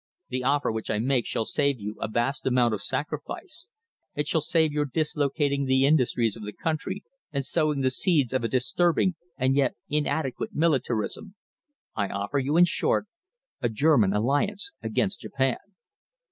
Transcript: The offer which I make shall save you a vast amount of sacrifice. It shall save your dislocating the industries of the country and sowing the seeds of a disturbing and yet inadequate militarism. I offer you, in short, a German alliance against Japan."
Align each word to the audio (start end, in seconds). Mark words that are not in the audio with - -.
The 0.29 0.43
offer 0.43 0.71
which 0.71 0.89
I 0.89 0.97
make 0.97 1.27
shall 1.27 1.45
save 1.45 1.79
you 1.79 1.95
a 2.01 2.07
vast 2.07 2.47
amount 2.47 2.73
of 2.73 2.81
sacrifice. 2.81 3.69
It 4.15 4.27
shall 4.27 4.41
save 4.41 4.71
your 4.73 4.85
dislocating 4.85 5.65
the 5.65 5.85
industries 5.85 6.35
of 6.35 6.41
the 6.43 6.53
country 6.53 7.03
and 7.31 7.45
sowing 7.45 7.81
the 7.81 7.91
seeds 7.91 8.33
of 8.33 8.43
a 8.43 8.47
disturbing 8.47 9.13
and 9.37 9.55
yet 9.55 9.75
inadequate 9.89 10.55
militarism. 10.55 11.35
I 11.93 12.07
offer 12.07 12.39
you, 12.39 12.57
in 12.57 12.65
short, 12.65 13.05
a 13.61 13.69
German 13.69 14.11
alliance 14.11 14.71
against 14.81 15.19
Japan." 15.19 15.57